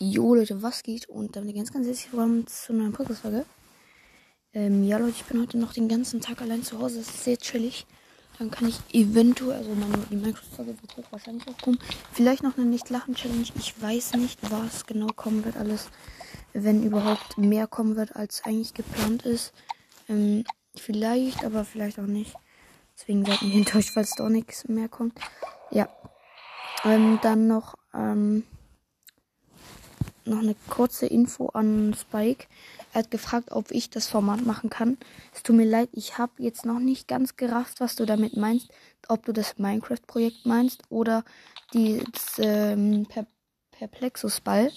Jo 0.00 0.36
Leute, 0.36 0.62
was 0.62 0.84
geht? 0.84 1.08
Und 1.08 1.34
damit 1.34 1.56
ganz, 1.56 1.72
ganz 1.72 1.84
herzlich 1.84 2.12
willkommen 2.12 2.46
zu 2.46 2.72
einer 2.72 2.92
Podcast-Folge. 2.92 3.44
Ähm, 4.52 4.84
ja 4.84 4.96
Leute, 4.96 5.10
ich 5.16 5.24
bin 5.24 5.40
heute 5.40 5.58
noch 5.58 5.72
den 5.72 5.88
ganzen 5.88 6.20
Tag 6.20 6.40
allein 6.40 6.62
zu 6.62 6.78
Hause. 6.78 6.98
Das 6.98 7.08
ist 7.08 7.24
sehr 7.24 7.36
chillig. 7.36 7.84
Dann 8.38 8.48
kann 8.48 8.68
ich 8.68 8.78
eventuell, 8.92 9.56
also 9.56 9.74
meine, 9.74 9.98
die 10.08 10.14
Minecraft-Folge 10.14 10.76
wird 10.80 11.12
wahrscheinlich 11.12 11.48
auch 11.48 11.58
kommen. 11.60 11.80
Vielleicht 12.12 12.44
noch 12.44 12.56
eine 12.56 12.66
Nicht-Lachen-Challenge. 12.66 13.46
Ich 13.56 13.82
weiß 13.82 14.12
nicht, 14.14 14.38
was 14.48 14.86
genau 14.86 15.08
kommen 15.08 15.44
wird 15.44 15.56
alles. 15.56 15.88
Wenn 16.52 16.84
überhaupt 16.84 17.36
mehr 17.36 17.66
kommen 17.66 17.96
wird, 17.96 18.14
als 18.14 18.44
eigentlich 18.44 18.74
geplant 18.74 19.24
ist. 19.26 19.52
Ähm, 20.08 20.44
vielleicht, 20.76 21.44
aber 21.44 21.64
vielleicht 21.64 21.98
auch 21.98 22.06
nicht. 22.06 22.36
Deswegen 22.96 23.24
seid 23.24 23.42
nicht 23.42 23.56
enttäuscht, 23.56 23.90
falls 23.94 24.14
doch 24.14 24.28
nichts 24.28 24.68
mehr 24.68 24.88
kommt. 24.88 25.18
Ja. 25.72 25.88
Ähm, 26.84 27.18
dann 27.20 27.48
noch, 27.48 27.74
ähm, 27.92 28.44
noch 30.28 30.38
eine 30.38 30.54
kurze 30.68 31.06
Info 31.06 31.48
an 31.48 31.94
Spike. 31.94 32.46
Er 32.92 33.00
hat 33.00 33.10
gefragt, 33.10 33.50
ob 33.52 33.70
ich 33.70 33.90
das 33.90 34.08
Format 34.08 34.44
machen 34.44 34.70
kann. 34.70 34.98
Es 35.34 35.42
tut 35.42 35.56
mir 35.56 35.64
leid, 35.66 35.88
ich 35.92 36.18
habe 36.18 36.32
jetzt 36.38 36.64
noch 36.64 36.78
nicht 36.78 37.08
ganz 37.08 37.36
gerafft, 37.36 37.80
was 37.80 37.96
du 37.96 38.06
damit 38.06 38.36
meinst. 38.36 38.68
Ob 39.08 39.24
du 39.24 39.32
das 39.32 39.58
Minecraft-Projekt 39.58 40.46
meinst 40.46 40.82
oder 40.90 41.24
das 41.72 42.38
ähm, 42.38 43.06
per 43.08 43.26
Perplexus-Ball. 43.72 44.72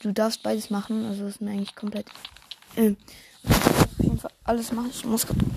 Du 0.00 0.12
darfst 0.12 0.42
beides 0.42 0.70
machen, 0.70 1.06
also 1.06 1.26
ist 1.26 1.40
mir 1.40 1.52
eigentlich 1.52 1.74
komplett. 1.74 2.06
Äh, 2.76 2.94
auf 3.44 3.98
jeden 3.98 4.18
Fall 4.18 4.32
alles 4.44 4.72
machen. 4.72 4.90
Ich 4.90 5.04
muss 5.04 5.26
gucken. 5.26 5.54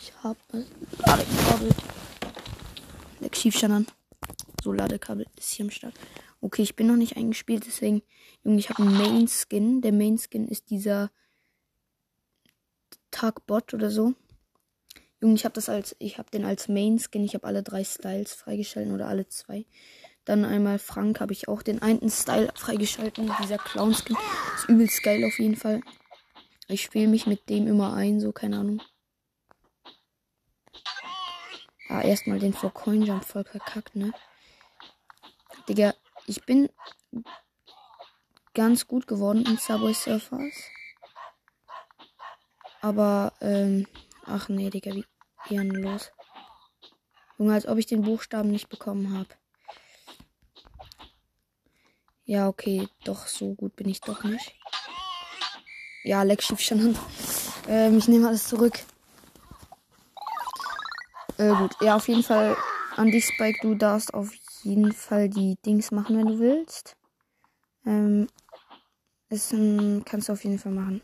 Ich 0.00 0.12
habe 0.22 0.38
Ladekabel. 1.04 1.70
Leck 3.20 3.64
an. 3.64 3.86
So, 4.62 4.72
Ladekabel 4.72 5.26
ist 5.36 5.52
hier 5.52 5.66
am 5.66 5.70
Start. 5.70 5.94
Okay, 6.40 6.62
ich 6.62 6.76
bin 6.76 6.86
noch 6.86 6.96
nicht 6.96 7.16
eingespielt, 7.16 7.64
deswegen, 7.66 8.02
Junge, 8.44 8.58
ich 8.58 8.70
habe 8.70 8.82
einen 8.82 8.96
Main 8.96 9.28
Skin. 9.28 9.80
Der 9.80 9.92
Main 9.92 10.18
Skin 10.18 10.46
ist 10.46 10.70
dieser 10.70 11.10
Tagbot 13.10 13.74
oder 13.74 13.90
so. 13.90 14.14
Junge, 15.20 15.34
ich 15.34 15.44
habe 15.44 15.54
das 15.54 15.68
als, 15.68 15.96
ich 15.98 16.18
habe 16.18 16.30
den 16.30 16.44
als 16.44 16.68
Main 16.68 16.98
Skin. 16.98 17.24
Ich 17.24 17.34
habe 17.34 17.46
alle 17.46 17.62
drei 17.62 17.84
Styles 17.84 18.34
freigeschalten 18.34 18.92
oder 18.92 19.08
alle 19.08 19.26
zwei. 19.28 19.64
Dann 20.24 20.44
einmal 20.44 20.78
Frank 20.78 21.20
habe 21.20 21.32
ich 21.32 21.48
auch 21.48 21.62
den 21.62 21.80
einen 21.80 22.10
Style 22.10 22.52
freigeschalten. 22.54 23.32
Dieser 23.42 23.58
Clown 23.58 23.94
Skin 23.94 24.16
ist 24.56 24.68
übelst 24.68 25.02
geil 25.02 25.24
auf 25.24 25.38
jeden 25.38 25.56
Fall. 25.56 25.80
Ich 26.68 26.82
spiele 26.82 27.08
mich 27.08 27.26
mit 27.26 27.48
dem 27.48 27.66
immer 27.66 27.94
ein, 27.94 28.20
so 28.20 28.32
keine 28.32 28.58
Ahnung. 28.58 28.82
Ah, 31.88 32.02
erstmal 32.02 32.40
den 32.40 32.52
vor 32.52 32.74
Coin 32.74 33.02
Jump 33.02 33.24
voll 33.24 33.44
verkackt, 33.44 33.94
ne? 33.94 34.12
Digga, 35.68 35.94
ich 36.26 36.44
bin 36.44 36.68
ganz 38.54 38.86
gut 38.86 39.06
geworden 39.06 39.44
in 39.46 39.58
Subway 39.58 39.92
Surfers. 39.92 40.70
Aber, 42.80 43.32
ähm, 43.40 43.86
ach 44.24 44.48
nee, 44.48 44.70
Digga, 44.70 44.92
wie 44.94 45.04
ehrenlos. 45.50 46.12
Junge, 47.38 47.54
als 47.54 47.66
ob 47.66 47.78
ich 47.78 47.86
den 47.86 48.02
Buchstaben 48.02 48.50
nicht 48.50 48.68
bekommen 48.68 49.16
habe. 49.16 49.28
Ja, 52.24 52.48
okay, 52.48 52.88
doch, 53.04 53.26
so 53.26 53.54
gut 53.54 53.76
bin 53.76 53.88
ich 53.88 54.00
doch 54.00 54.24
nicht. 54.24 54.54
Ja, 56.02 56.22
Leck 56.22 56.42
schief 56.42 56.60
schon. 56.60 56.96
Ähm, 57.68 57.98
ich 57.98 58.08
nehme 58.08 58.28
alles 58.28 58.48
zurück. 58.48 58.78
Äh, 61.38 61.54
gut, 61.54 61.76
ja, 61.80 61.96
auf 61.96 62.08
jeden 62.08 62.22
Fall 62.22 62.56
an 62.96 63.10
dich, 63.10 63.26
Spike, 63.26 63.58
du 63.60 63.74
darfst 63.74 64.14
auf 64.14 64.32
jeden 64.66 64.92
Fall 64.92 65.28
die 65.28 65.56
Dings 65.64 65.90
machen, 65.92 66.18
wenn 66.18 66.26
du 66.26 66.38
willst. 66.38 66.96
Ähm, 67.86 68.26
ist, 69.28 69.52
ähm, 69.52 70.02
kannst 70.04 70.28
du 70.28 70.32
auf 70.32 70.44
jeden 70.44 70.58
Fall 70.58 70.72
machen. 70.72 71.02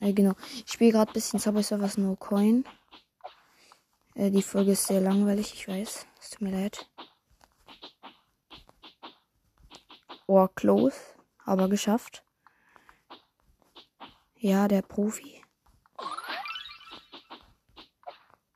Äh, 0.00 0.12
genau. 0.12 0.34
Ich 0.64 0.72
spiele 0.72 0.92
gerade 0.92 1.10
ein 1.10 1.14
bisschen 1.14 1.40
Subway 1.40 1.62
Surfers 1.62 1.98
No 1.98 2.14
Coin. 2.14 2.64
Äh, 4.14 4.30
die 4.30 4.42
Folge 4.42 4.72
ist 4.72 4.86
sehr 4.86 5.00
langweilig, 5.00 5.52
ich 5.54 5.66
weiß. 5.66 6.06
Es 6.20 6.30
tut 6.30 6.42
mir 6.42 6.52
leid. 6.52 6.86
Oh, 10.26 10.46
close. 10.46 10.96
Aber 11.44 11.68
geschafft. 11.68 12.22
Ja, 14.36 14.68
der 14.68 14.82
Profi. 14.82 15.42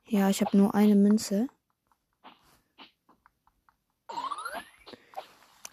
Ja, 0.05 0.29
ich 0.29 0.41
habe 0.41 0.55
nur 0.55 0.75
eine 0.75 0.95
Münze. 0.95 1.47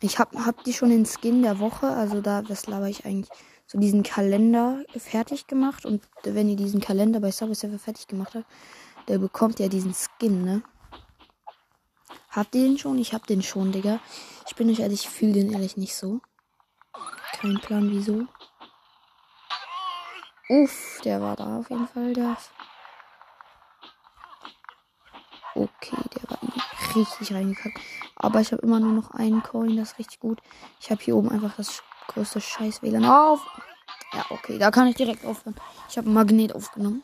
Ich 0.03 0.19
hab, 0.19 0.34
hab 0.34 0.65
die 0.65 0.72
schon 0.72 0.91
den 0.91 1.06
Skin 1.06 1.43
der 1.43 1.59
Woche, 1.59 1.88
also 1.88 2.21
da, 2.21 2.43
was 2.49 2.66
laber 2.66 2.88
ich 2.88 3.05
eigentlich, 3.05 3.28
so 3.66 3.78
diesen 3.78 4.03
Kalender 4.03 4.83
fertig 4.97 5.47
gemacht. 5.47 5.84
Und 5.84 6.03
wenn 6.25 6.49
ihr 6.49 6.56
diesen 6.56 6.81
Kalender 6.81 7.21
bei 7.21 7.31
Subway 7.31 7.55
Surfer 7.55 7.78
fertig 7.78 8.09
gemacht 8.09 8.34
habt, 8.34 8.47
der 9.09 9.19
bekommt 9.19 9.60
ja 9.60 9.69
diesen 9.69 9.94
Skin, 9.94 10.44
ne? 10.44 10.62
Habt 12.31 12.55
ihr 12.55 12.62
den 12.62 12.78
schon? 12.78 12.99
Ich 12.99 13.12
hab 13.12 13.27
den 13.27 13.43
schon, 13.43 13.72
Digga. 13.72 14.00
Ich 14.47 14.56
bin 14.56 14.71
euch 14.71 14.81
ehrlich, 14.81 15.03
ich 15.03 15.09
fühle 15.10 15.34
den 15.34 15.53
ehrlich 15.53 15.77
nicht 15.77 15.94
so. 15.94 16.21
Kein 17.33 17.60
Plan, 17.60 17.91
wieso. 17.91 18.27
Uff, 20.49 21.00
der 21.05 21.21
war 21.21 21.37
da 21.37 21.59
auf 21.59 21.71
jeden 21.71 21.87
Fall, 21.87 22.12
der. 22.12 22.37
Okay, 25.55 26.03
der 26.15 26.31
war 26.31 26.39
richtig 26.97 27.33
reingekackt. 27.33 27.78
Aber 28.22 28.41
ich 28.41 28.53
habe 28.53 28.62
immer 28.62 28.81
nur 28.81 28.92
noch 28.92 29.10
einen 29.12 29.42
Coin, 29.42 29.76
das 29.76 29.92
ist 29.92 29.98
richtig 29.98 30.20
gut. 30.20 30.41
Ich 30.78 30.91
habe 30.91 31.03
hier 31.03 31.16
oben 31.16 31.31
einfach 31.31 31.56
das 31.56 31.82
größte 32.08 32.41
Scheiß 32.41 32.82
WLAN 32.82 33.06
auf. 33.06 33.41
Ja, 34.12 34.26
okay, 34.28 34.58
da 34.58 34.70
kann 34.70 34.88
ich 34.88 34.97
direkt 34.97 35.25
aufhören. 35.25 35.56
Ich 35.88 35.97
habe 35.97 36.08
ein 36.08 36.12
Magnet 36.12 36.54
aufgenommen. 36.54 37.03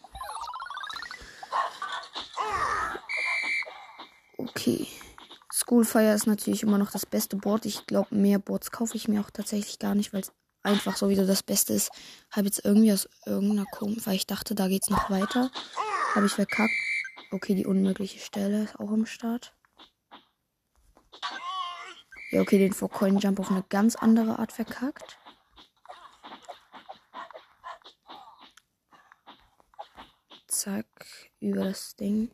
Okay. 4.36 4.86
Schoolfire 5.50 6.12
ist 6.12 6.26
natürlich 6.26 6.62
immer 6.62 6.76
noch 6.76 6.90
das 6.90 7.06
beste 7.06 7.36
Board. 7.36 7.64
Ich 7.64 7.86
glaube, 7.86 8.14
mehr 8.14 8.38
Boards 8.38 8.70
kaufe 8.70 8.96
ich 8.96 9.08
mir 9.08 9.22
auch 9.22 9.30
tatsächlich 9.30 9.78
gar 9.78 9.94
nicht, 9.94 10.12
weil 10.12 10.20
es 10.20 10.32
einfach 10.62 10.96
sowieso 10.96 11.26
das 11.26 11.42
Beste 11.42 11.72
ist. 11.72 11.90
Habe 12.30 12.46
jetzt 12.46 12.62
irgendwie 12.62 12.92
aus 12.92 13.08
irgendeiner 13.24 13.64
Kom, 13.72 13.96
weil 14.04 14.16
ich 14.16 14.26
dachte, 14.26 14.54
da 14.54 14.68
geht's 14.68 14.90
noch 14.90 15.08
weiter. 15.08 15.50
Habe 16.14 16.26
ich 16.26 16.32
verkackt. 16.32 16.74
Okay, 17.32 17.54
die 17.54 17.66
unmögliche 17.66 18.18
Stelle 18.18 18.64
ist 18.64 18.78
auch 18.78 18.90
am 18.90 19.06
Start. 19.06 19.55
Ja, 22.36 22.42
okay, 22.42 22.58
den 22.58 22.74
vor 22.74 22.90
Coin 22.90 23.16
Jump 23.16 23.40
auf 23.40 23.50
eine 23.50 23.64
ganz 23.70 23.96
andere 23.96 24.38
Art 24.38 24.52
verkackt. 24.52 25.18
Zack, 30.46 30.84
über 31.40 31.64
das 31.64 31.96
Ding. 31.96 32.30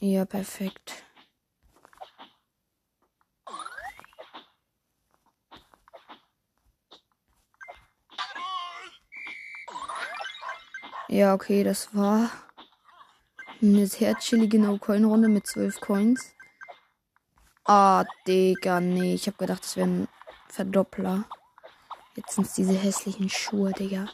Ja, 0.00 0.24
perfekt. 0.24 1.04
Ja, 11.08 11.34
okay, 11.34 11.62
das 11.62 11.94
war 11.94 12.30
eine 13.60 13.86
sehr 13.86 14.14
chillige 14.16 14.58
No-Coin-Runde 14.58 15.28
mit 15.28 15.46
12 15.46 15.78
Coins. 15.78 16.37
Ah, 17.70 18.06
Digga, 18.26 18.80
nee. 18.80 19.12
Ich 19.12 19.26
hab 19.26 19.36
gedacht, 19.36 19.62
das 19.62 19.76
wäre 19.76 19.86
ein 19.86 20.08
Verdoppler. 20.48 21.24
Jetzt 22.16 22.32
sind 22.32 22.48
diese 22.56 22.72
hässlichen 22.72 23.28
Schuhe, 23.28 23.72
Digga. 23.72 24.08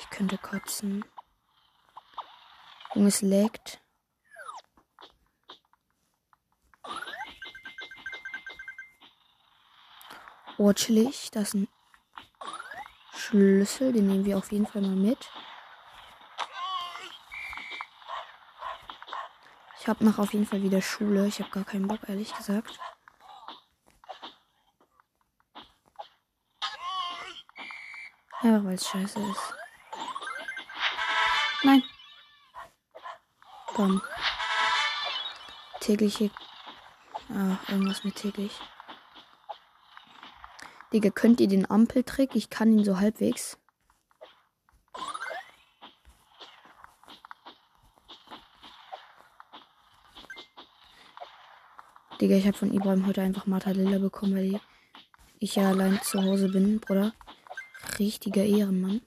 Ich 0.00 0.10
könnte 0.10 0.36
kotzen. 0.36 1.04
Und 2.96 3.06
es 3.06 3.22
leckt. 3.22 3.80
Oh. 10.58 10.72
Das 10.72 10.88
ist 10.88 11.54
ein 11.54 11.68
Schlüssel. 13.14 13.92
Den 13.92 14.08
nehmen 14.08 14.24
wir 14.24 14.38
auf 14.38 14.50
jeden 14.50 14.66
Fall 14.66 14.82
mal 14.82 14.96
mit. 14.96 15.30
Ich 19.84 19.88
habe 19.90 20.02
noch 20.02 20.18
auf 20.18 20.32
jeden 20.32 20.46
Fall 20.46 20.62
wieder 20.62 20.80
Schule. 20.80 21.26
Ich 21.26 21.40
habe 21.40 21.50
gar 21.50 21.64
keinen 21.64 21.86
Bock, 21.86 22.08
ehrlich 22.08 22.34
gesagt. 22.34 22.80
Einfach 28.40 28.64
weil 28.64 28.76
es 28.76 28.88
scheiße 28.88 29.20
ist. 29.20 29.54
Nein. 31.64 31.82
Komm. 33.74 34.00
Tägliche. 35.80 36.30
Ah, 37.28 37.58
irgendwas 37.68 38.04
mit 38.04 38.14
täglich. 38.14 38.58
Digga, 40.94 41.10
könnt 41.10 41.40
ihr 41.40 41.48
den 41.48 41.70
Ampeltrick? 41.70 42.34
Ich 42.34 42.48
kann 42.48 42.72
ihn 42.72 42.86
so 42.86 43.00
halbwegs. 43.00 43.58
Digga, 52.24 52.36
ich 52.36 52.46
habe 52.46 52.56
von 52.56 52.72
Ibrahim 52.72 53.06
heute 53.06 53.20
einfach 53.20 53.44
Martalilla 53.44 53.98
bekommen, 53.98 54.34
weil 54.34 54.58
ich 55.40 55.56
ja 55.56 55.68
allein 55.68 56.00
zu 56.00 56.22
Hause 56.22 56.48
bin, 56.48 56.80
Bruder. 56.80 57.12
Richtiger 57.98 58.42
Ehrenmann. 58.42 59.02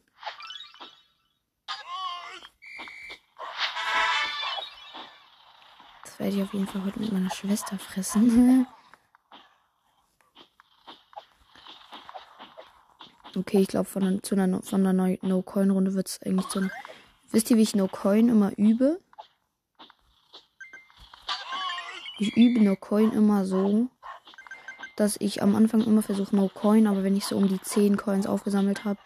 Das 6.04 6.20
werde 6.20 6.36
ich 6.36 6.44
auf 6.44 6.54
jeden 6.54 6.68
Fall 6.68 6.86
heute 6.86 7.00
mit 7.00 7.12
meiner 7.12 7.32
Schwester 7.32 7.80
fressen. 7.80 8.68
okay, 13.36 13.62
ich 13.62 13.68
glaube, 13.68 13.90
von, 13.90 14.04
einer, 14.04 14.62
von 14.62 14.86
einer 14.86 15.18
No-Coin-Runde 15.24 15.96
wird 15.96 16.08
es 16.08 16.22
eigentlich 16.22 16.46
so. 16.50 16.62
Wisst 17.32 17.50
ihr, 17.50 17.58
wie 17.58 17.64
ich 17.64 17.76
No-Coin 17.76 18.30
immer 18.30 18.56
übe? 18.60 19.00
Ich 22.20 22.36
übe 22.36 22.64
No-Coin 22.64 23.12
immer 23.12 23.46
so, 23.46 23.88
dass 24.96 25.18
ich 25.20 25.44
am 25.44 25.56
Anfang 25.56 25.82
immer 25.82 26.02
versuche 26.02 26.36
No-Coin, 26.36 26.88
aber 26.88 27.04
wenn 27.04 27.16
ich 27.16 27.26
so 27.26 27.38
um 27.38 27.48
die 27.48 27.62
10 27.62 27.98
Coins 27.98 28.26
aufgesammelt 28.26 28.86
habe, 28.86 29.00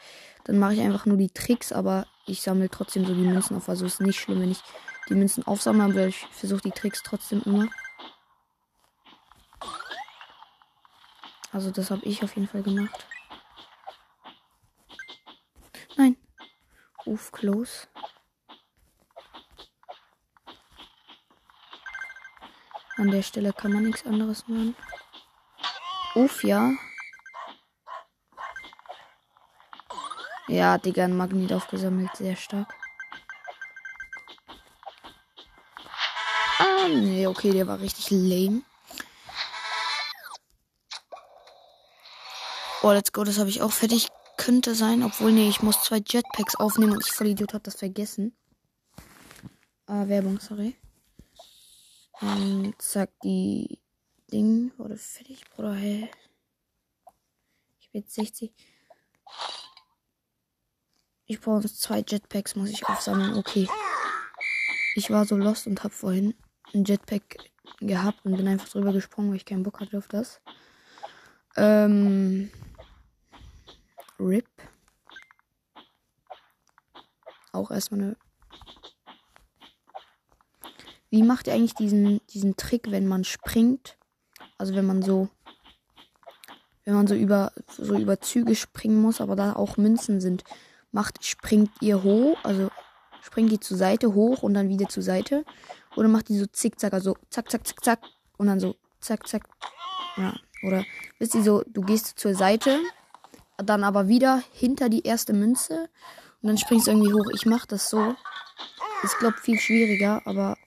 dann 0.46 0.58
mache 0.58 0.75
ich 0.75 0.81
einfach 0.81 1.06
nur 1.06 1.18
die 1.18 1.30
Tricks, 1.30 1.74
aber 1.74 2.08
ich 2.25 2.42
sammle 2.42 2.69
trotzdem 2.69 3.06
so 3.06 3.13
die 3.13 3.22
Münzen 3.22 3.58
auf. 3.58 3.68
Also 3.68 3.86
ist 3.86 4.00
nicht 4.00 4.19
schlimm, 4.19 4.40
wenn 4.40 4.52
ich 4.52 4.62
die 5.10 5.16
Münzen 5.16 5.46
aufsammle, 5.46 5.84
aber 5.84 6.08
ich 6.08 6.25
versuche 6.31 6.62
die 6.62 6.72
Tricks 6.72 7.04
trotzdem 7.04 7.42
immer. 7.46 7.68
Also 11.52 11.69
das 11.69 11.92
habe 11.92 12.06
ich 12.06 12.24
auf 12.24 12.34
jeden 12.36 12.48
Fall 12.48 12.63
gemacht. 12.63 13.06
Nein. 15.98 16.16
Uff, 17.06 17.34
close. 17.34 17.88
An 23.01 23.09
der 23.09 23.24
Stelle 23.24 23.51
kann 23.51 23.74
man 23.74 23.81
nichts 23.81 24.06
anderes 24.06 24.48
machen. 24.48 24.75
Uff, 26.13 26.44
ja. 26.44 26.71
Ja, 30.48 30.77
Digga, 30.77 31.06
ein 31.06 31.18
Magnet 31.18 31.51
aufgesammelt. 31.51 32.15
Sehr 32.15 32.36
stark. 32.36 32.71
Ah, 36.59 36.88
nee, 36.89 37.25
okay, 37.25 37.50
der 37.50 37.65
war 37.65 37.80
richtig 37.80 38.12
lame. 38.12 38.62
Oh, 42.83 42.92
let's 42.92 43.12
go, 43.12 43.24
das 43.24 43.39
habe 43.39 43.50
ich 43.50 43.63
auch 43.63 43.71
fertig. 43.71 44.09
Könnte 44.38 44.75
sein, 44.75 45.01
obwohl, 45.01 45.31
nee, 45.31 45.50
ich 45.50 45.63
muss 45.63 45.81
zwei 45.81 46.03
Jetpacks 46.06 46.56
aufnehmen 46.56 46.92
und 46.92 47.03
ich 47.03 47.12
voll 47.12 47.27
Idiot 47.27 47.53
habe 47.53 47.63
das 47.63 47.77
vergessen. 47.77 48.36
Ah, 49.88 50.07
Werbung, 50.07 50.39
sorry. 50.39 50.75
Ähm, 52.21 52.73
zack, 52.77 53.09
die 53.23 53.79
Ding 54.31 54.71
wurde 54.77 54.97
fertig, 54.97 55.44
Bruder. 55.50 55.73
Hä? 55.73 56.09
Ich 57.79 57.89
bin 57.91 58.01
jetzt 58.01 58.13
60. 58.13 58.53
Ich 61.25 61.39
brauche 61.39 61.68
zwei 61.68 62.03
Jetpacks, 62.07 62.56
muss 62.56 62.69
ich 62.69 62.85
aufsammeln. 62.88 63.35
Okay. 63.35 63.68
Ich 64.95 65.09
war 65.09 65.25
so 65.25 65.35
lost 65.35 65.68
und 65.68 65.83
hab 65.83 65.94
vorhin 65.94 66.35
ein 66.73 66.83
Jetpack 66.83 67.38
gehabt 67.79 68.25
und 68.25 68.38
bin 68.38 68.47
einfach 68.47 68.69
drüber 68.69 68.94
gesprungen, 68.94 69.29
weil 69.29 69.38
ich 69.38 69.45
keinen 69.45 69.63
Bock 69.63 69.79
hatte 69.79 69.97
auf 69.97 70.07
das. 70.07 70.41
Ähm. 71.56 72.51
RIP. 74.19 74.47
Auch 77.53 77.71
erstmal 77.71 78.01
eine 78.01 78.17
wie 81.12 81.24
macht 81.24 81.48
ihr 81.48 81.54
eigentlich 81.54 81.75
diesen, 81.75 82.22
diesen 82.28 82.56
Trick, 82.56 82.90
wenn 82.90 83.06
man 83.06 83.24
springt? 83.24 83.98
Also 84.58 84.74
wenn 84.75 84.86
man 84.86 85.04
so, 85.04 85.30
wenn 86.86 86.96
man 86.96 87.06
so 87.06 87.16
über, 87.16 87.52
so 87.68 87.96
über 87.96 88.22
Züge 88.22 88.56
springen 88.56 89.02
muss, 89.02 89.22
aber 89.22 89.36
da 89.36 89.54
auch 89.54 89.78
Münzen 89.78 90.22
sind. 90.22 90.44
Macht, 90.92 91.24
springt 91.25 91.69
ihr 91.81 92.04
hoch, 92.04 92.38
also 92.44 92.69
springt 93.22 93.52
die 93.52 93.60
zur 93.60 93.78
Seite 93.78 94.13
hoch 94.13 94.42
und 94.42 94.54
dann 94.54 94.69
wieder 94.69 94.88
zur 94.88 95.04
Seite. 95.04 95.46
Oder 95.96 96.08
macht 96.08 96.30
die 96.30 96.38
so 96.38 96.46
zickzack, 96.46 96.94
also 96.94 97.16
zack, 97.30 97.52
zack, 97.52 97.68
zack, 97.68 97.84
zack. 97.84 98.00
Und 98.38 98.48
dann 98.48 98.60
so 98.60 98.75
zack, 99.02 99.28
zack. 99.28 99.44
Ja. 100.18 100.34
Oder 100.63 100.86
wisst 101.19 101.36
ihr 101.36 101.44
so, 101.44 101.63
du 101.68 101.81
gehst 101.81 102.19
zur 102.19 102.36
Seite, 102.36 102.80
dann 103.58 103.84
aber 103.84 104.08
wieder 104.08 104.42
hinter 104.54 104.90
die 104.90 105.04
erste 105.04 105.34
Münze 105.34 105.90
und 106.42 106.48
dann 106.48 106.58
springst 106.58 106.88
du 106.88 106.92
irgendwie 106.92 107.13
hoch. 107.13 107.30
Ich 107.34 107.46
mach 107.46 107.66
das 107.66 107.90
so. 107.90 108.16
Ist, 109.04 109.18
glaub, 109.19 109.34
viel 109.36 109.60
schwieriger, 109.60 110.22
aber 110.25 110.58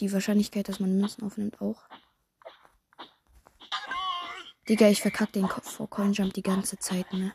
die 0.00 0.12
Wahrscheinlichkeit, 0.12 0.68
dass 0.68 0.80
man 0.80 0.96
Münzen 0.96 1.24
aufnimmt, 1.24 1.60
auch. 1.60 1.82
Digga, 4.68 4.88
ich 4.88 5.02
verkack 5.02 5.32
den 5.32 5.46
Kopf 5.46 5.70
vor 5.70 5.90
Coin 5.90 6.12
Jump 6.12 6.32
die 6.32 6.42
ganze 6.42 6.78
Zeit, 6.78 7.12
ne? 7.12 7.34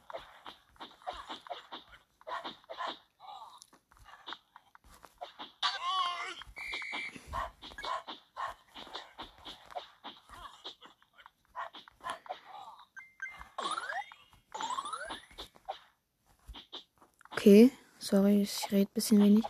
Okay, 17.31 17.71
sorry, 18.00 18.41
ich 18.41 18.69
rede 18.71 18.89
ein 18.89 18.94
bisschen 18.94 19.23
wenig. 19.23 19.45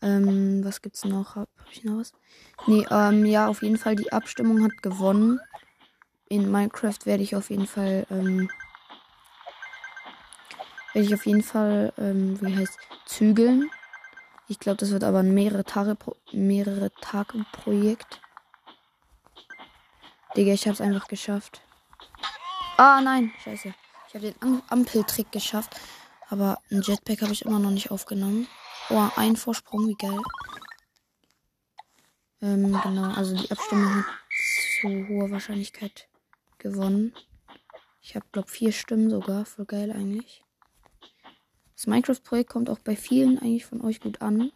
Ähm, 0.00 0.64
was 0.64 0.80
gibt's 0.80 1.04
noch? 1.04 1.36
Hab 1.36 1.48
ich 1.72 1.84
noch 1.84 1.98
was? 1.98 2.12
Nee, 2.66 2.86
ähm, 2.90 3.24
ja, 3.24 3.48
auf 3.48 3.62
jeden 3.62 3.78
Fall, 3.78 3.96
die 3.96 4.12
Abstimmung 4.12 4.64
hat 4.64 4.82
gewonnen. 4.82 5.40
In 6.28 6.50
Minecraft 6.50 6.98
werde 7.04 7.22
ich 7.22 7.34
auf 7.36 7.50
jeden 7.50 7.66
Fall, 7.66 8.06
ähm, 8.10 8.50
werde 10.92 11.06
ich 11.06 11.14
auf 11.14 11.26
jeden 11.26 11.42
Fall, 11.42 11.92
ähm, 11.98 12.40
wie 12.40 12.56
heißt, 12.56 12.78
zügeln. 13.06 13.70
Ich 14.48 14.58
glaube, 14.58 14.78
das 14.78 14.90
wird 14.90 15.04
aber 15.04 15.18
ein 15.20 15.34
mehrere 15.34 15.64
Tage, 15.64 15.96
mehrere 16.32 16.90
Tage 17.00 17.44
Projekt. 17.52 18.20
Digga, 20.36 20.52
ich 20.52 20.68
hab's 20.68 20.80
einfach 20.80 21.08
geschafft. 21.08 21.62
Ah, 22.76 23.00
nein, 23.00 23.32
scheiße. 23.42 23.74
Ich 24.08 24.14
habe 24.14 24.32
den 24.32 24.62
Ampeltrick 24.68 25.32
geschafft. 25.32 25.76
Aber 26.30 26.58
ein 26.70 26.82
Jetpack 26.82 27.22
habe 27.22 27.32
ich 27.32 27.44
immer 27.44 27.58
noch 27.58 27.70
nicht 27.70 27.90
aufgenommen. 27.90 28.46
Oh, 28.90 29.08
ein 29.16 29.36
Vorsprung, 29.36 29.88
wie 29.88 29.96
geil. 29.96 30.20
Ähm, 32.40 32.80
genau, 32.82 33.10
also 33.14 33.36
die 33.36 33.50
Abstimmung 33.50 33.96
hat 33.96 34.04
zu 34.80 35.08
hoher 35.08 35.30
Wahrscheinlichkeit 35.30 36.08
gewonnen. 36.58 37.12
Ich 38.00 38.14
habe, 38.14 38.26
glaube 38.32 38.48
vier 38.48 38.72
Stimmen 38.72 39.10
sogar. 39.10 39.44
Voll 39.44 39.66
geil 39.66 39.90
eigentlich. 39.90 40.44
Das 41.74 41.86
Minecraft-Projekt 41.86 42.50
kommt 42.50 42.70
auch 42.70 42.78
bei 42.78 42.96
vielen 42.96 43.38
eigentlich 43.38 43.66
von 43.66 43.80
euch 43.82 44.00
gut 44.00 44.22
an. 44.22 44.50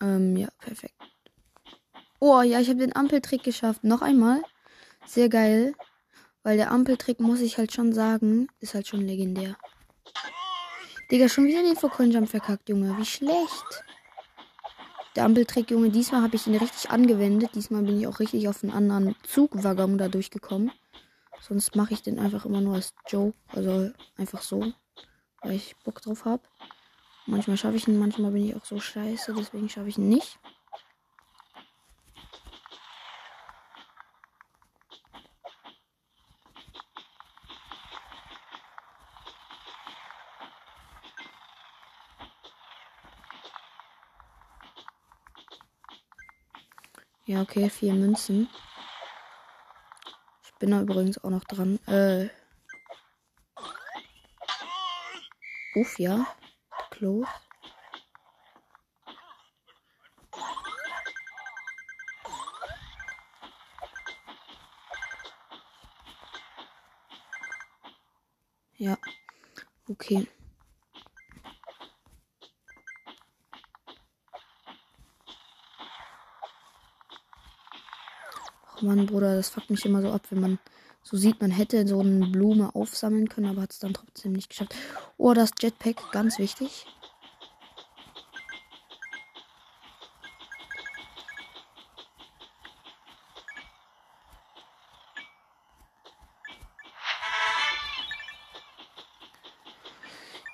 Ähm, 0.00 0.36
ja, 0.36 0.48
perfekt. 0.58 0.94
Oh, 2.18 2.42
ja, 2.42 2.60
ich 2.60 2.68
habe 2.68 2.78
den 2.78 2.94
Ampeltrick 2.94 3.42
geschafft. 3.42 3.84
Noch 3.84 4.02
einmal. 4.02 4.42
Sehr 5.06 5.28
geil. 5.28 5.74
Weil 6.42 6.56
der 6.56 6.70
Ampeltrick, 6.70 7.20
muss 7.20 7.40
ich 7.40 7.58
halt 7.58 7.72
schon 7.72 7.92
sagen, 7.92 8.48
ist 8.60 8.74
halt 8.74 8.86
schon 8.86 9.00
legendär. 9.00 9.56
Digga, 11.10 11.28
schon 11.28 11.46
wieder 11.46 11.62
den 11.62 11.74
Coin 11.74 12.26
verkackt, 12.28 12.68
Junge. 12.68 12.96
Wie 12.96 13.04
schlecht. 13.04 13.84
Der 15.16 15.24
Ampeltrick, 15.24 15.68
Junge, 15.72 15.90
diesmal 15.90 16.22
habe 16.22 16.36
ich 16.36 16.46
ihn 16.46 16.54
richtig 16.54 16.88
angewendet. 16.88 17.50
Diesmal 17.56 17.82
bin 17.82 17.98
ich 17.98 18.06
auch 18.06 18.20
richtig 18.20 18.48
auf 18.48 18.62
einen 18.62 18.72
anderen 18.72 19.16
Zugwaggon 19.24 19.98
da 19.98 20.08
durchgekommen. 20.08 20.70
Sonst 21.40 21.74
mache 21.74 21.94
ich 21.94 22.02
den 22.02 22.20
einfach 22.20 22.44
immer 22.44 22.60
nur 22.60 22.76
als 22.76 22.94
Joke. 23.08 23.36
Also 23.48 23.90
einfach 24.18 24.40
so. 24.40 24.72
Weil 25.42 25.56
ich 25.56 25.74
Bock 25.84 26.00
drauf 26.00 26.24
habe. 26.26 26.42
Manchmal 27.26 27.56
schaffe 27.56 27.76
ich 27.76 27.88
ihn, 27.88 27.98
manchmal 27.98 28.30
bin 28.30 28.48
ich 28.48 28.54
auch 28.54 28.64
so 28.64 28.78
scheiße. 28.78 29.34
Deswegen 29.36 29.68
schaffe 29.68 29.88
ich 29.88 29.98
ihn 29.98 30.08
nicht. 30.08 30.38
Ja, 47.30 47.42
okay, 47.42 47.70
vier 47.70 47.94
Münzen. 47.94 48.48
Ich 50.42 50.52
bin 50.58 50.72
da 50.72 50.80
übrigens 50.80 51.22
auch 51.22 51.30
noch 51.30 51.44
dran. 51.44 51.78
Äh. 51.86 52.28
Uff, 55.76 55.96
ja. 56.00 56.26
Close. 56.90 57.28
Ja. 68.76 68.98
Okay. 69.88 70.26
Mann, 78.82 79.06
Bruder, 79.06 79.36
das 79.36 79.50
fuckt 79.50 79.70
mich 79.70 79.84
immer 79.84 80.02
so 80.02 80.10
ab, 80.10 80.22
wenn 80.30 80.40
man 80.40 80.58
so 81.02 81.16
sieht, 81.16 81.40
man 81.40 81.50
hätte 81.50 81.86
so 81.86 82.00
eine 82.00 82.26
Blume 82.26 82.74
aufsammeln 82.74 83.28
können, 83.28 83.50
aber 83.50 83.62
hat 83.62 83.72
es 83.72 83.78
dann 83.78 83.94
trotzdem 83.94 84.32
nicht 84.32 84.48
geschafft. 84.48 84.74
Oh, 85.16 85.34
das 85.34 85.50
Jetpack, 85.60 86.12
ganz 86.12 86.38
wichtig. 86.38 86.86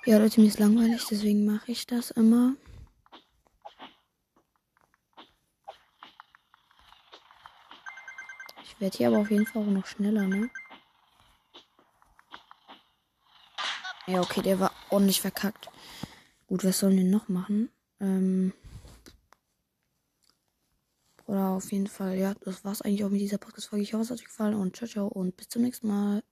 Ja, 0.05 0.19
Leute, 0.19 0.39
mir 0.39 0.47
ist 0.47 0.59
langweilig, 0.59 1.03
deswegen 1.11 1.45
mache 1.45 1.71
ich 1.71 1.85
das 1.85 2.11
immer. 2.11 2.55
Ich 8.67 8.81
werde 8.81 8.97
hier 8.97 9.07
aber 9.07 9.19
auf 9.19 9.31
jeden 9.31 9.45
Fall 9.45 9.63
auch 9.63 9.67
noch 9.67 9.87
schneller, 9.87 10.27
ne? 10.27 10.49
Ja, 14.05 14.21
okay, 14.21 14.41
der 14.41 14.59
war 14.59 14.71
ordentlich 14.89 15.19
verkackt. 15.19 15.69
Gut, 16.47 16.63
was 16.63 16.79
sollen 16.79 16.95
wir 16.95 17.03
noch 17.03 17.27
machen? 17.27 17.69
Ähm. 17.99 18.53
Oder 21.25 21.49
auf 21.49 21.71
jeden 21.71 21.87
Fall, 21.87 22.17
ja, 22.17 22.33
das 22.35 22.63
war's 22.63 22.81
eigentlich 22.81 23.03
auch 23.03 23.09
mit 23.09 23.19
dieser 23.19 23.37
Podcast-Folge. 23.37 23.83
Ich 23.83 23.93
hoffe, 23.93 24.03
es 24.03 24.11
hat 24.11 24.19
euch 24.19 24.25
gefallen 24.25 24.55
und 24.55 24.77
ciao, 24.77 24.87
ciao 24.87 25.07
und 25.07 25.35
bis 25.35 25.49
zum 25.49 25.63
nächsten 25.63 25.87
Mal. 25.87 26.23